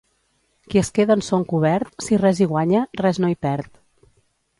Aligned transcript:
Qui 0.69 0.79
es 0.79 0.87
queda 0.99 1.17
en 1.17 1.19
son 1.27 1.45
cobert, 1.51 1.91
si 2.05 2.19
res 2.21 2.41
hi 2.41 2.47
guanya, 2.53 2.81
res 3.03 3.21
no 3.25 3.31
hi 3.35 3.39
perd. 3.47 3.71